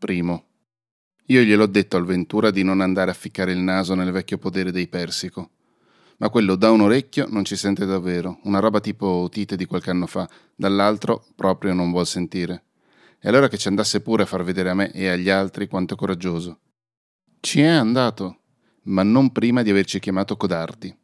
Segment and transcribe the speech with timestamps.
[0.00, 0.44] Primo.
[1.26, 4.72] Io gliel'ho detto al Ventura di non andare a ficcare il naso nel vecchio podere
[4.72, 5.50] dei Persico.
[6.16, 9.90] Ma quello da un orecchio non ci sente davvero, una roba tipo Tite di qualche
[9.90, 10.26] anno fa,
[10.56, 12.64] dall'altro proprio non vuol sentire.
[13.20, 15.96] E allora che ci andasse pure a far vedere a me e agli altri quanto
[15.96, 16.60] coraggioso.
[17.38, 18.38] Ci è andato,
[18.84, 20.96] ma non prima di averci chiamato codardi.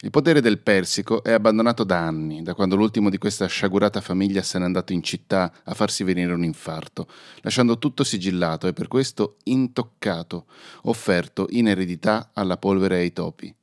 [0.00, 4.42] Il potere del Persico è abbandonato da anni, da quando l'ultimo di questa sciagurata famiglia
[4.42, 7.08] se n'è andato in città a farsi venire un infarto,
[7.40, 10.46] lasciando tutto sigillato e per questo intoccato,
[10.82, 13.54] offerto in eredità alla polvere e ai topi.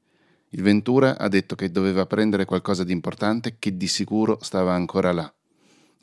[0.53, 5.11] Il Ventura ha detto che doveva prendere qualcosa di importante che di sicuro stava ancora
[5.11, 5.31] là.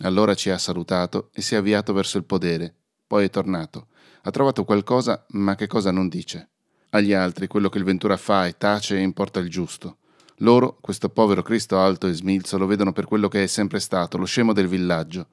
[0.02, 2.72] Allora ci ha salutato e si è avviato verso il podere.
[3.06, 3.88] Poi è tornato.
[4.22, 6.48] Ha trovato qualcosa, ma che cosa non dice.
[6.90, 9.96] Agli altri quello che il Ventura fa è tace e importa il giusto.
[10.38, 14.18] Loro, questo povero Cristo alto e smilzo, lo vedono per quello che è sempre stato,
[14.18, 15.28] lo scemo del villaggio.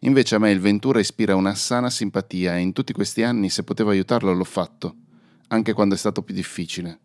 [0.00, 3.62] Invece a me il Ventura ispira una sana simpatia e in tutti questi anni, se
[3.62, 4.96] potevo aiutarlo, l'ho fatto,
[5.48, 7.00] anche quando è stato più difficile.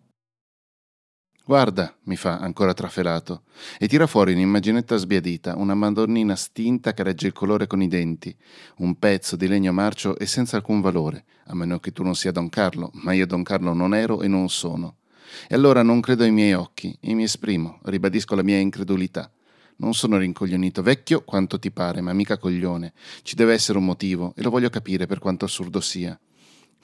[1.46, 3.44] Guarda, mi fa, ancora trafelato,
[3.78, 8.36] e tira fuori un'immaginetta sbiadita, una madonnina stinta che regge il colore con i denti,
[8.78, 12.32] un pezzo di legno marcio e senza alcun valore, a meno che tu non sia
[12.32, 15.00] Don Carlo, ma io Don Carlo non ero e non sono.
[15.48, 19.32] E allora non credo ai miei occhi e mi esprimo, ribadisco la mia incredulità.
[19.78, 22.94] Non sono rincoglionito, vecchio quanto ti pare, ma mica coglione.
[23.24, 26.18] Ci deve essere un motivo e lo voglio capire per quanto assurdo sia.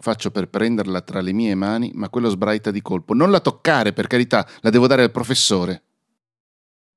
[0.02, 3.14] Faccio per prenderla tra le mie mani, ma quello sbraita di colpo.
[3.14, 5.84] Non la toccare, per carità, la devo dare al professore.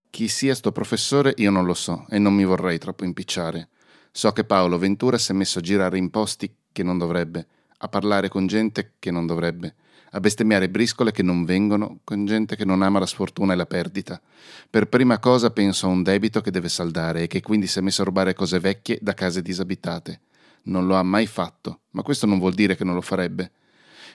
[0.08, 3.68] Chi sia sto professore io non lo so e non mi vorrei troppo impicciare.
[4.10, 7.46] So che Paolo Ventura si è messo a girare in posti che non dovrebbe,
[7.78, 9.74] a parlare con gente che non dovrebbe
[10.14, 13.66] a bestemmiare briscole che non vengono, con gente che non ama la sfortuna e la
[13.66, 14.20] perdita.
[14.68, 17.82] Per prima cosa penso a un debito che deve saldare e che quindi si è
[17.82, 20.20] messo a rubare cose vecchie da case disabitate.
[20.64, 23.52] Non lo ha mai fatto, ma questo non vuol dire che non lo farebbe.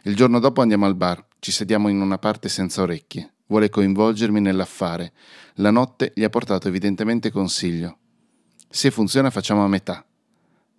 [0.04, 3.34] Il giorno dopo andiamo al bar, ci sediamo in una parte senza orecchie.
[3.48, 5.14] Vuole coinvolgermi nell'affare.
[5.56, 7.98] La notte gli ha portato evidentemente consiglio.
[8.70, 10.06] Se funziona facciamo a metà.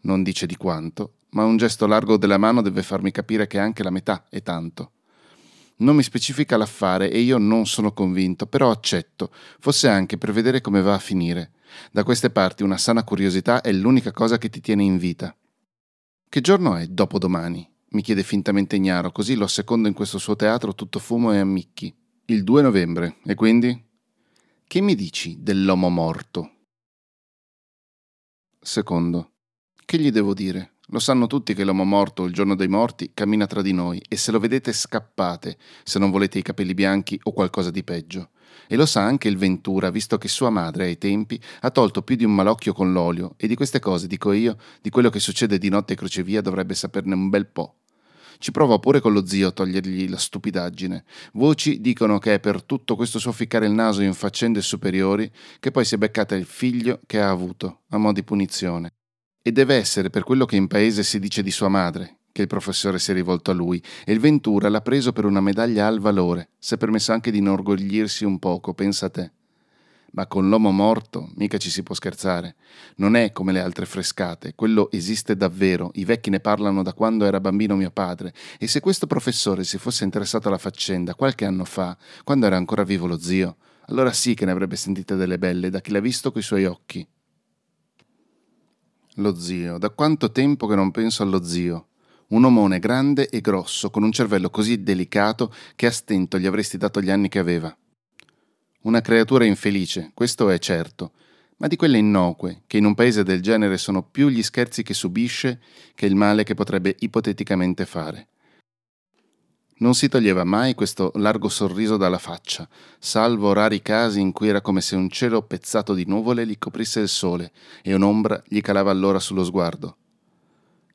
[0.02, 3.82] Non dice di quanto, ma un gesto largo della mano deve farmi capire che anche
[3.82, 4.92] la metà è tanto.
[5.78, 10.60] Non mi specifica l'affare e io non sono convinto, però accetto, fosse anche per vedere
[10.60, 11.52] come va a finire.
[11.92, 15.34] Da queste parti una sana curiosità è l'unica cosa che ti tiene in vita.
[16.28, 17.76] Che giorno è dopodomani?
[17.90, 21.94] mi chiede fintamente ignaro, così lo secondo in questo suo teatro tutto fumo e ammicchi.
[22.26, 23.86] Il 2 novembre, e quindi?
[24.66, 26.52] Che mi dici dell'uomo morto?
[28.60, 29.32] Secondo.
[29.84, 30.74] Che gli devo dire?
[30.91, 34.16] Lo sanno tutti che l'uomo morto, il giorno dei morti, cammina tra di noi e
[34.16, 38.31] se lo vedete scappate, se non volete i capelli bianchi o qualcosa di peggio.
[38.66, 42.16] E lo sa anche il Ventura, visto che sua madre ai tempi ha tolto più
[42.16, 45.59] di un malocchio con l'olio e di queste cose, dico io, di quello che succede
[45.59, 47.81] di notte a crocevia dovrebbe saperne un bel po'.
[48.38, 51.05] Ci prova pure con lo zio a togliergli la stupidaggine.
[51.34, 55.70] Voci dicono che è per tutto questo suo ficcare il naso in faccende superiori che
[55.70, 58.93] poi si è beccata il figlio che ha avuto, a mo' di punizione.
[59.48, 62.48] E deve essere per quello che in paese si dice di sua madre, che il
[62.48, 66.00] professore si è rivolto a lui, e il Ventura l'ha preso per una medaglia al
[66.00, 69.32] valore, si è permesso anche di inorgoglirsi un poco, pensa a te.
[70.10, 72.56] Ma con l'uomo morto mica ci si può scherzare.
[72.97, 77.25] Non è come le altre frescate, quello esiste davvero, i vecchi ne parlano da quando
[77.25, 81.64] era bambino mio padre, e se questo professore si fosse interessato alla faccenda qualche anno
[81.64, 83.56] fa, quando era ancora vivo lo zio,
[83.87, 87.08] allora sì che ne avrebbe sentite delle belle da chi l'ha visto coi suoi occhi.
[89.18, 91.88] Lo zio, da quanto tempo che non penso allo zio.
[92.28, 96.76] Un omone grande e grosso, con un cervello così delicato che a stento gli avresti
[96.76, 97.76] dato gli anni che aveva.
[98.82, 101.10] Una creatura infelice, questo è certo,
[101.56, 104.94] ma di quelle innocue, che in un paese del genere sono più gli scherzi che
[104.94, 105.60] subisce
[105.96, 108.28] che il male che potrebbe ipoteticamente fare.
[109.80, 112.68] Non si toglieva mai questo largo sorriso dalla faccia,
[112.98, 116.98] salvo rari casi in cui era come se un cielo pezzato di nuvole gli coprisse
[116.98, 117.52] il sole
[117.82, 119.96] e un'ombra gli calava allora sullo sguardo.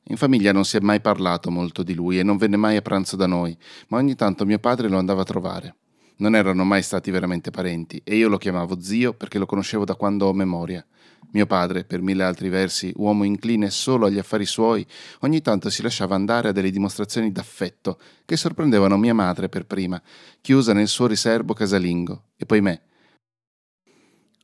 [0.08, 2.82] In famiglia non si è mai parlato molto di lui e non venne mai a
[2.82, 3.56] pranzo da noi,
[3.88, 5.76] ma ogni tanto mio padre lo andava a trovare.
[6.16, 9.96] Non erano mai stati veramente parenti e io lo chiamavo zio perché lo conoscevo da
[9.96, 10.84] quando ho memoria.
[11.32, 14.86] Mio padre, per mille altri versi, uomo incline solo agli affari suoi,
[15.20, 20.00] ogni tanto si lasciava andare a delle dimostrazioni d'affetto che sorprendevano mia madre per prima,
[20.40, 22.82] chiusa nel suo riservo casalingo, e poi me.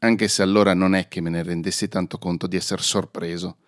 [0.01, 3.59] Anche se allora non è che me ne rendessi tanto conto di essere sorpreso.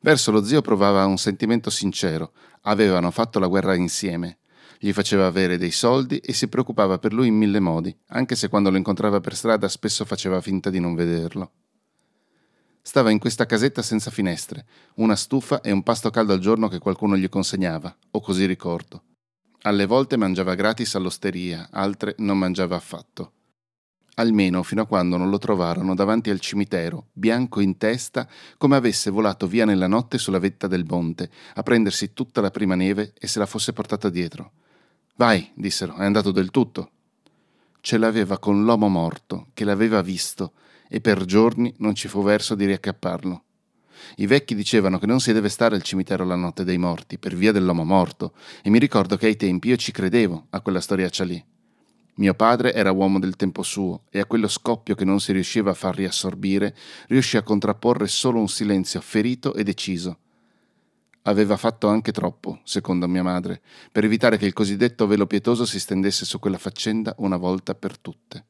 [0.00, 2.32] Verso lo zio provava un sentimento sincero,
[2.62, 4.38] avevano fatto la guerra insieme.
[4.80, 8.48] Gli faceva avere dei soldi e si preoccupava per lui in mille modi, anche se
[8.48, 11.50] quando lo incontrava per strada spesso faceva finta di non vederlo.
[12.80, 14.64] Stava in questa casetta senza finestre,
[14.94, 19.02] una stufa e un pasto caldo al giorno che qualcuno gli consegnava, o così ricordo.
[19.62, 23.32] Alle volte mangiava gratis all'osteria, altre non mangiava affatto.
[24.14, 29.10] Almeno fino a quando non lo trovarono davanti al cimitero, bianco in testa, come avesse
[29.10, 33.26] volato via nella notte sulla vetta del monte, a prendersi tutta la prima neve e
[33.26, 34.52] se la fosse portata dietro.
[35.18, 36.90] Vai, dissero, è andato del tutto.
[37.80, 40.52] Ce l'aveva con l'uomo morto, che l'aveva visto,
[40.88, 43.42] e per giorni non ci fu verso di riaccapparlo.
[44.18, 47.34] I vecchi dicevano che non si deve stare al cimitero la notte dei morti, per
[47.34, 48.32] via dell'uomo morto,
[48.62, 51.44] e mi ricordo che ai tempi io ci credevo a quella storiaccia lì.
[52.14, 55.72] Mio padre era uomo del tempo suo e a quello scoppio che non si riusciva
[55.72, 56.76] a far riassorbire
[57.08, 60.18] riuscì a contrapporre solo un silenzio ferito e deciso.
[61.28, 63.60] Aveva fatto anche troppo, secondo mia madre,
[63.92, 67.98] per evitare che il cosiddetto velo pietoso si stendesse su quella faccenda una volta per
[67.98, 68.46] tutte.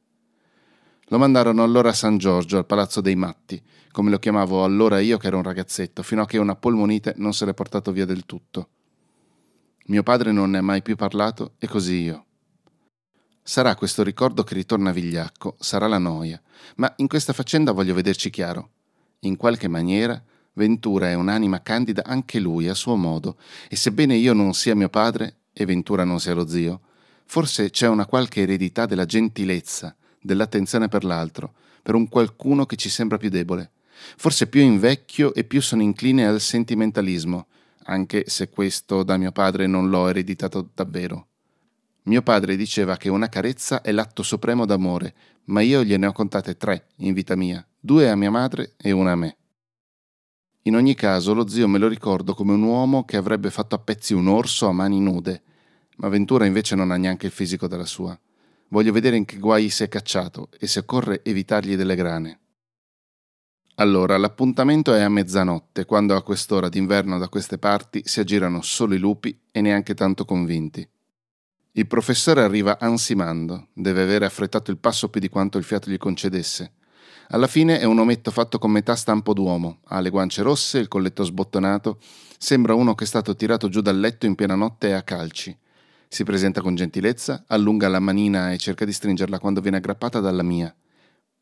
[1.07, 3.61] Lo mandarono allora a San Giorgio, al Palazzo dei Matti,
[3.91, 7.35] come lo chiamavo allora io che ero un ragazzetto, fino a che una polmonite non
[7.35, 8.69] se l'è portato via del tutto.
[9.87, 12.27] Mio padre non ne ha mai più parlato e così io.
[13.43, 16.41] Sarà questo ricordo che ritorna vigliacco, sarà la noia,
[16.77, 18.71] ma in questa faccenda voglio vederci chiaro.
[19.21, 20.23] In qualche maniera
[20.59, 23.39] Ventura è un'anima candida anche lui a suo modo,
[23.69, 26.81] e sebbene io non sia mio padre e Ventura non sia lo zio,
[27.25, 32.89] forse c'è una qualche eredità della gentilezza, dell'attenzione per l'altro, per un qualcuno che ci
[32.89, 33.71] sembra più debole.
[34.17, 37.47] Forse più invecchio e più sono incline al sentimentalismo,
[37.85, 41.27] anche se questo da mio padre non l'ho ereditato davvero.
[42.03, 45.15] Mio padre diceva che una carezza è l'atto supremo d'amore,
[45.45, 49.13] ma io gliene ho contate tre in vita mia, due a mia madre e una
[49.13, 49.37] a me.
[50.69, 53.79] In ogni caso lo zio me lo ricordo come un uomo che avrebbe fatto a
[53.79, 55.43] pezzi un orso a mani nude,
[55.97, 58.19] ma Ventura invece non ha neanche il fisico della sua.
[58.69, 62.41] Voglio vedere in che guai si è cacciato e se occorre evitargli delle grane.
[63.77, 68.93] Allora, l'appuntamento è a mezzanotte, quando a quest'ora d'inverno da queste parti si aggirano solo
[68.93, 70.87] i lupi e neanche tanto convinti.
[71.73, 75.97] Il professore arriva ansimando, deve avere affrettato il passo più di quanto il fiato gli
[75.97, 76.73] concedesse.
[77.31, 80.89] Alla fine è un ometto fatto con metà stampo d'uomo, ha le guance rosse, il
[80.89, 81.99] colletto sbottonato,
[82.39, 85.55] sembra uno che è stato tirato giù dal letto in piena notte a calci.
[86.09, 90.43] Si presenta con gentilezza, allunga la manina e cerca di stringerla quando viene aggrappata dalla
[90.43, 90.75] mia.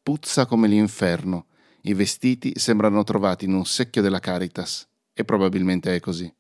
[0.03, 1.47] Puzza come l'inferno.
[1.83, 4.89] I vestiti sembrano trovati in un secchio della Caritas.
[5.15, 6.33] E probabilmente è così.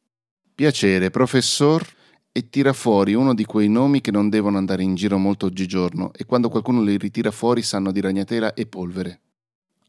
[0.56, 1.86] Piacere, professor,
[2.32, 6.12] e tira fuori uno di quei nomi che non devono andare in giro molto oggigiorno
[6.12, 9.20] e quando qualcuno li ritira fuori sanno di ragnatela e polvere.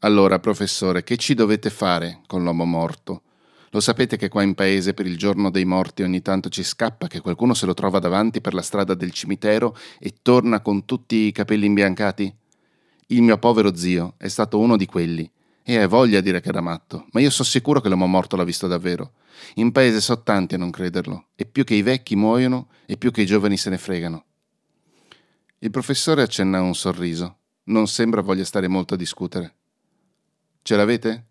[0.02, 3.22] Allora, professore, che ci dovete fare con l'uomo morto?
[3.70, 7.08] Lo sapete che qua in paese per il giorno dei morti ogni tanto ci scappa
[7.08, 11.16] che qualcuno se lo trova davanti per la strada del cimitero e torna con tutti
[11.16, 12.32] i capelli imbiancati?
[13.08, 15.28] Il mio povero zio è stato uno di quelli.
[15.64, 18.36] E hai voglia a dire che era matto, ma io sono sicuro che l'uomo morto
[18.36, 19.14] l'ha visto davvero.
[19.54, 23.10] In paese so tanti a non crederlo, e più che i vecchi muoiono, e più
[23.10, 24.24] che i giovani se ne fregano.
[25.58, 27.38] Il professore accenna un sorriso.
[27.64, 29.56] Non sembra voglia stare molto a discutere.
[30.68, 31.28] Ce l'avete?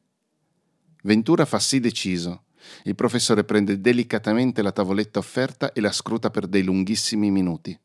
[1.04, 2.46] Ventura fa sì deciso.
[2.86, 7.80] Il professore prende delicatamente la tavoletta offerta e la scruta per dei lunghissimi minuti.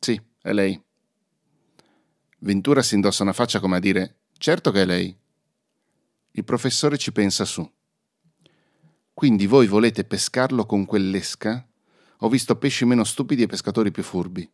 [0.00, 0.76] Sì, è lei.
[2.40, 5.16] Ventura si indossa una faccia come a dire: Certo che è lei.
[6.32, 7.64] Il professore ci pensa su.
[9.14, 11.64] Quindi voi volete pescarlo con quell'esca?
[12.18, 14.50] Ho visto pesci meno stupidi e pescatori più furbi.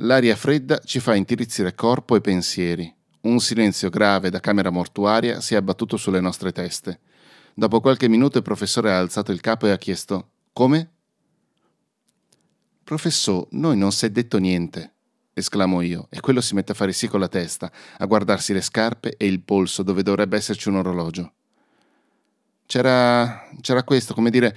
[0.00, 2.94] L'aria fredda ci fa intirizzire corpo e pensieri.
[3.24, 7.00] Un silenzio grave da camera mortuaria si è abbattuto sulle nostre teste.
[7.54, 10.90] Dopo qualche minuto il professore ha alzato il capo e ha chiesto Come?
[12.84, 14.92] Professor, noi non si è detto niente,
[15.32, 18.60] esclamo io, e quello si mette a fare sì con la testa, a guardarsi le
[18.60, 21.32] scarpe e il polso dove dovrebbe esserci un orologio.
[22.66, 23.48] C'era.
[23.62, 24.54] c'era questo, come dire,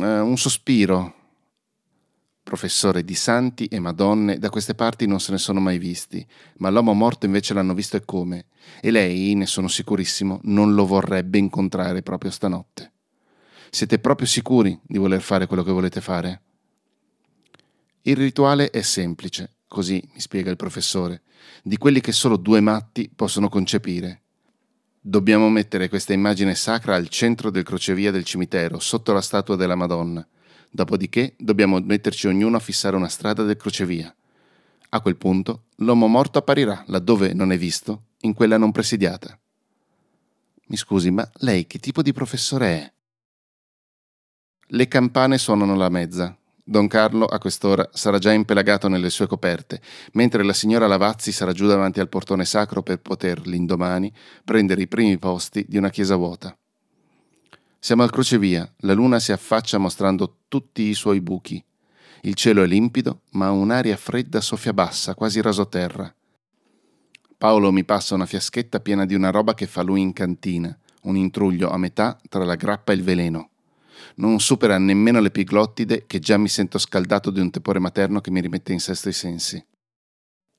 [0.00, 1.14] uh, un sospiro,
[2.50, 6.26] Professore di santi e madonne da queste parti non se ne sono mai visti,
[6.56, 8.46] ma l'uomo morto invece l'hanno visto e come,
[8.80, 12.90] e lei, ne sono sicurissimo, non lo vorrebbe incontrare proprio stanotte.
[13.70, 16.40] Siete proprio sicuri di voler fare quello che volete fare?
[18.02, 21.22] Il rituale è semplice, così mi spiega il professore,
[21.62, 24.22] di quelli che solo due matti possono concepire.
[25.00, 29.76] Dobbiamo mettere questa immagine sacra al centro del crocevia del cimitero, sotto la statua della
[29.76, 30.26] Madonna
[30.70, 34.14] Dopodiché dobbiamo metterci ognuno a fissare una strada del crocevia.
[34.90, 39.36] A quel punto l'uomo morto apparirà laddove non è visto, in quella non presidiata.
[40.66, 42.92] Mi scusi, ma lei che tipo di professore è?
[44.68, 46.36] Le campane suonano la mezza.
[46.62, 49.80] Don Carlo a quest'ora sarà già impelagato nelle sue coperte,
[50.12, 54.12] mentre la signora Lavazzi sarà giù davanti al portone sacro per poter, l'indomani,
[54.44, 56.56] prendere i primi posti di una chiesa vuota.
[57.80, 61.62] Siamo al crocevia, la luna si affaccia mostrando tutti i suoi buchi.
[62.22, 66.14] Il cielo è limpido, ma un'aria fredda soffia bassa, quasi rasoterra.
[67.36, 71.16] Paolo mi passa una fiaschetta piena di una roba che fa lui in cantina, un
[71.16, 73.50] intruglio a metà tra la grappa e il veleno
[74.16, 78.30] non supera nemmeno le piglottide che già mi sento scaldato di un tepore materno che
[78.30, 79.64] mi rimette in sesto i sensi.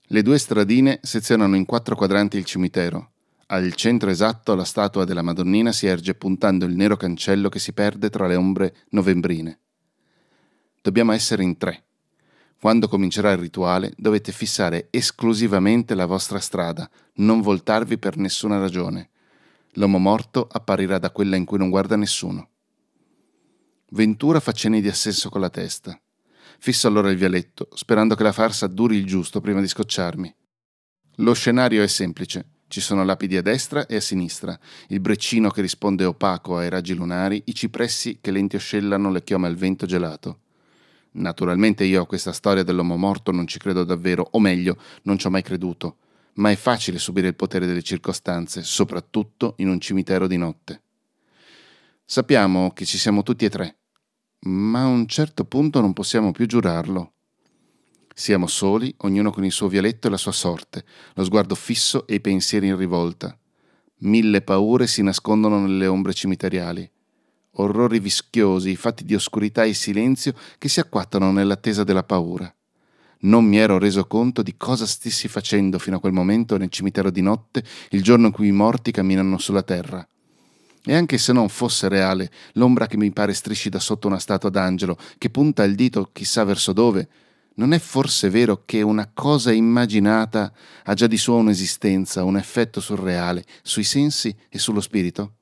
[0.08, 3.11] Le due stradine sezionano in quattro quadranti il cimitero.
[3.54, 7.74] Al centro esatto la statua della Madonnina si erge puntando il nero cancello che si
[7.74, 9.60] perde tra le ombre novembrine.
[10.82, 11.84] Dobbiamo essere in tre.
[12.58, 19.10] Quando comincerà il rituale dovete fissare esclusivamente la vostra strada, non voltarvi per nessuna ragione.
[19.74, 22.52] L'uomo morto apparirà da quella in cui non guarda nessuno.
[23.90, 26.00] Ventura fa cenni di assenso con la testa.
[26.58, 30.34] Fisso allora il vialetto, sperando che la farsa duri il giusto prima di scocciarmi.
[31.16, 32.46] Lo scenario è semplice.
[32.72, 36.94] Ci sono lapidi a destra e a sinistra, il breccino che risponde opaco ai raggi
[36.94, 40.40] lunari, i cipressi che lenti oscillano le chiome al vento gelato.
[41.16, 45.28] Naturalmente io a questa storia dell'uomo morto non ci credo davvero, o meglio, non ci
[45.28, 45.98] ho mai creduto,
[46.36, 50.82] ma è facile subire il potere delle circostanze, soprattutto in un cimitero di notte.
[52.06, 53.80] Sappiamo che ci siamo tutti e tre,
[54.46, 57.16] ma a un certo punto non possiamo più giurarlo.
[58.14, 62.16] Siamo soli, ognuno con il suo vialetto e la sua sorte, lo sguardo fisso e
[62.16, 63.36] i pensieri in rivolta.
[64.00, 66.90] Mille paure si nascondono nelle ombre cimiteriali.
[67.56, 72.54] Orrori vischiosi, fatti di oscurità e silenzio che si acquattano nell'attesa della paura.
[73.24, 77.12] Non mi ero reso conto di cosa stessi facendo fino a quel momento nel cimitero
[77.12, 80.06] di notte, il giorno in cui i morti camminano sulla terra.
[80.84, 84.50] E anche se non fosse reale, l'ombra che mi pare strisci da sotto una statua
[84.50, 87.08] d'angelo, che punta il dito chissà verso dove,
[87.62, 90.52] non è forse vero che una cosa immaginata
[90.84, 95.36] ha già di sua un'esistenza, un effetto surreale sui sensi e sullo spirito?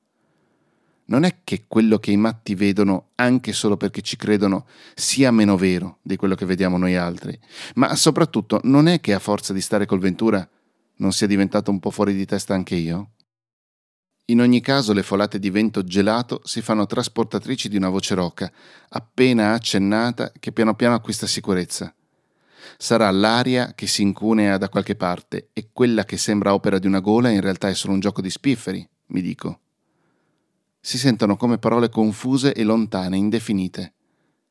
[1.06, 5.56] Non è che quello che i matti vedono, anche solo perché ci credono, sia meno
[5.56, 7.36] vero di quello che vediamo noi altri,
[7.76, 10.46] ma soprattutto non è che a forza di stare col Ventura
[10.96, 13.12] non sia diventato un po' fuori di testa anche io?
[14.26, 18.52] In ogni caso le folate di vento gelato si fanno trasportatrici di una voce roca,
[18.90, 21.92] appena accennata che piano piano acquista sicurezza.
[22.76, 27.00] Sarà l'aria che si incunea da qualche parte e quella che sembra opera di una
[27.00, 29.60] gola in realtà è solo un gioco di spifferi, mi dico.
[30.80, 33.92] Si sentono come parole confuse e lontane, indefinite,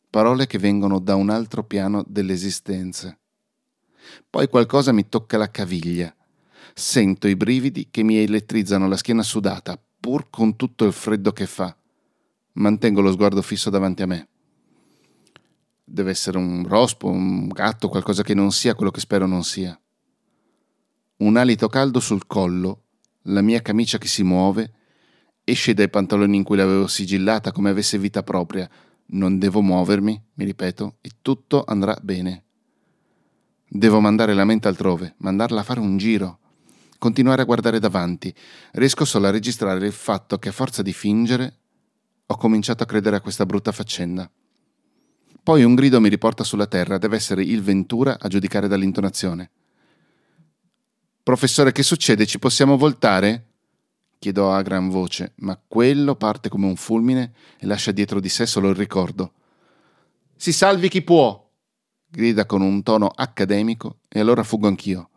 [0.09, 3.17] parole che vengono da un altro piano dell'esistenza.
[4.29, 6.13] Poi qualcosa mi tocca la caviglia
[6.73, 11.45] Sento i brividi che mi elettrizzano la schiena sudata, pur con tutto il freddo che
[11.45, 11.75] fa.
[12.53, 14.27] Mantengo lo sguardo fisso davanti a me.
[15.91, 19.79] Deve essere un rospo, un gatto, qualcosa che non sia quello che spero non sia.
[21.17, 22.83] Un alito caldo sul collo,
[23.23, 24.73] la mia camicia che si muove,
[25.43, 28.69] esce dai pantaloni in cui l'avevo sigillata come avesse vita propria.
[29.11, 32.43] Non devo muovermi, mi ripeto, e tutto andrà bene.
[33.67, 36.39] Devo mandare la mente altrove, mandarla a fare un giro
[36.99, 38.31] continuare a guardare davanti.
[38.73, 41.57] Riesco solo a registrare il fatto che a forza di fingere
[42.27, 44.29] ho cominciato a credere a questa brutta faccenda.
[45.49, 49.49] Poi un grido mi riporta sulla terra, deve essere il Ventura a giudicare dall'intonazione.
[51.23, 52.27] Professore, che succede?
[52.27, 53.45] Ci possiamo voltare?
[54.19, 58.45] Chiedo a gran voce, ma quello parte come un fulmine e lascia dietro di sé
[58.45, 59.31] solo il ricordo.
[60.35, 61.43] Si salvi chi può!
[62.07, 65.09] grida con un tono accademico e allora fuggo anch'io.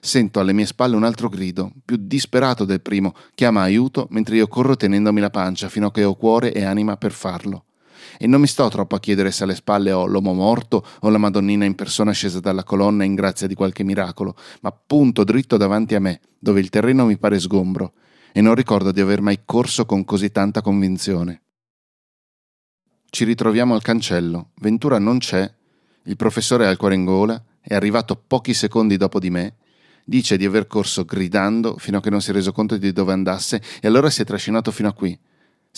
[0.00, 4.48] Sento alle mie spalle un altro grido, più disperato del primo, chiama aiuto mentre io
[4.48, 7.62] corro tenendomi la pancia fino a che ho cuore e anima per farlo.
[8.18, 11.18] E non mi sto troppo a chiedere se alle spalle ho l'uomo morto o la
[11.18, 15.94] Madonnina in persona scesa dalla colonna in grazia di qualche miracolo, ma punto dritto davanti
[15.94, 17.92] a me, dove il terreno mi pare sgombro,
[18.32, 21.42] e non ricordo di aver mai corso con così tanta convinzione.
[23.08, 24.50] Ci ritroviamo al cancello.
[24.56, 25.50] Ventura non c'è.
[26.04, 29.54] Il professore ha il cuore in gola, è arrivato pochi secondi dopo di me
[30.08, 33.12] Dice di aver corso gridando fino a che non si è reso conto di dove
[33.12, 35.18] andasse e allora si è trascinato fino a qui.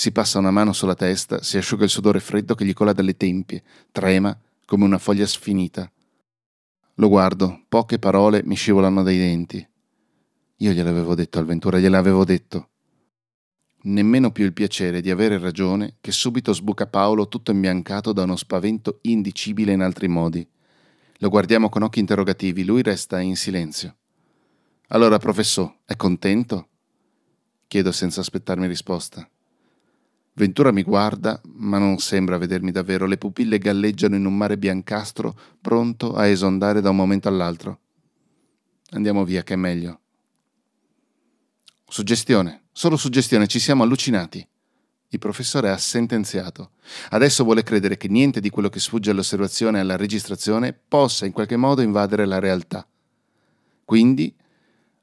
[0.00, 3.18] Si passa una mano sulla testa, si asciuga il sudore freddo che gli cola dalle
[3.18, 5.92] tempie, trema come una foglia sfinita.
[6.94, 9.68] Lo guardo, poche parole mi scivolano dai denti.
[10.56, 12.68] Io gliel'avevo detto al Ventura, gliel'avevo detto.
[13.82, 18.36] Nemmeno più il piacere di avere ragione che subito sbuca Paolo tutto imbiancato da uno
[18.36, 20.48] spavento indicibile in altri modi.
[21.18, 23.96] Lo guardiamo con occhi interrogativi, lui resta in silenzio.
[24.88, 26.68] Allora, professor, è contento?
[27.66, 29.28] Chiedo senza aspettarmi risposta.
[30.40, 33.04] Ventura mi guarda, ma non sembra vedermi davvero.
[33.04, 37.80] Le pupille galleggiano in un mare biancastro, pronto a esondare da un momento all'altro.
[38.92, 40.00] Andiamo via, che è meglio.
[41.86, 44.48] Suggestione, solo suggestione, ci siamo allucinati.
[45.08, 46.70] Il professore ha sentenziato.
[47.10, 51.32] Adesso vuole credere che niente di quello che sfugge all'osservazione e alla registrazione possa in
[51.32, 52.88] qualche modo invadere la realtà.
[53.84, 54.34] Quindi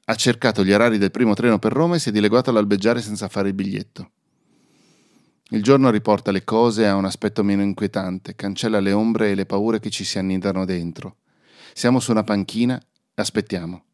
[0.06, 3.28] ha cercato gli orari del primo treno per Roma e si è dileguato all'albeggiare senza
[3.28, 4.10] fare il biglietto.
[5.50, 9.46] Il giorno riporta le cose a un aspetto meno inquietante, cancella le ombre e le
[9.46, 11.16] paure che ci si annidano dentro.
[11.72, 12.80] Siamo su una panchina
[13.14, 13.84] aspettiamo.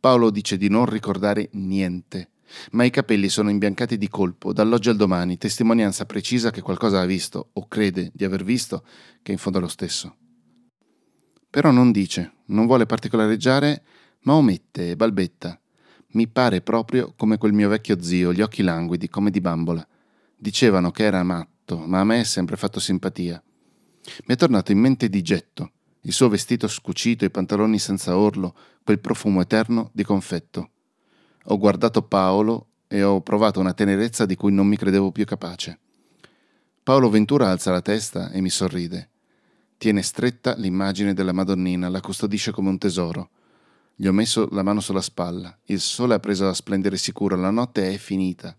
[0.00, 2.30] Paolo dice di non ricordare niente
[2.72, 7.06] ma i capelli sono imbiancati di colpo, dall'oggi al domani, testimonianza precisa che qualcosa ha
[7.06, 8.84] visto, o crede di aver visto,
[9.22, 10.16] che in fondo è lo stesso.
[11.50, 13.82] Però non dice, non vuole particolareggiare,
[14.22, 15.58] ma omette e balbetta.
[16.12, 19.86] Mi pare proprio come quel mio vecchio zio, gli occhi languidi, come di bambola.
[20.40, 23.42] Dicevano che era matto, ma a me è sempre fatto simpatia.
[24.26, 28.54] Mi è tornato in mente di getto, il suo vestito scucito, i pantaloni senza orlo,
[28.84, 30.70] quel profumo eterno di confetto.
[31.46, 35.80] Ho guardato Paolo e ho provato una tenerezza di cui non mi credevo più capace.
[36.84, 39.10] Paolo Ventura alza la testa e mi sorride.
[39.76, 43.30] Tiene stretta l'immagine della Madonnina, la custodisce come un tesoro.
[43.96, 45.58] Gli ho messo la mano sulla spalla.
[45.64, 48.56] Il sole ha preso a splendere sicuro, la notte è finita.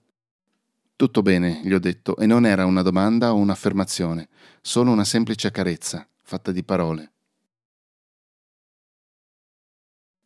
[1.00, 4.28] Tutto bene, gli ho detto, e non era una domanda o un'affermazione,
[4.60, 7.14] solo una semplice carezza, fatta di parole.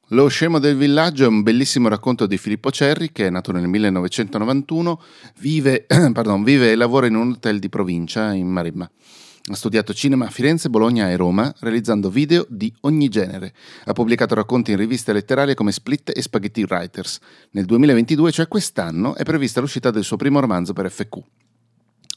[0.08, 3.68] Lo scemo del villaggio è un bellissimo racconto di Filippo Cerri che è nato nel
[3.68, 5.00] 1991,
[5.42, 8.90] vive, pardon, vive e lavora in un hotel di provincia in Maremma.
[9.46, 13.54] Ha studiato cinema a Firenze, Bologna e Roma, realizzando video di ogni genere.
[13.86, 17.20] Ha pubblicato racconti in riviste letterarie come Split e Spaghetti Writers.
[17.52, 21.20] Nel 2022, cioè quest'anno, è prevista l'uscita del suo primo romanzo per FQ.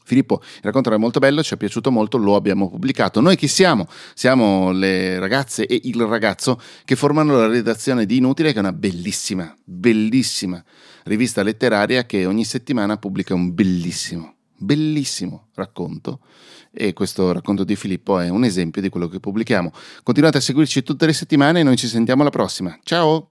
[0.04, 3.20] Filippo, il racconto era molto bello, ci è piaciuto molto, lo abbiamo pubblicato.
[3.20, 3.88] Noi chi siamo?
[4.14, 8.72] Siamo le ragazze e il ragazzo che formano la redazione di Inutile, che è una
[8.72, 10.62] bellissima, bellissima
[11.06, 16.20] rivista letteraria che ogni settimana pubblica un bellissimo, bellissimo racconto.
[16.72, 19.72] E questo racconto di Filippo è un esempio di quello che pubblichiamo.
[20.02, 22.78] Continuate a seguirci tutte le settimane e noi ci sentiamo alla prossima.
[22.82, 23.30] Ciao!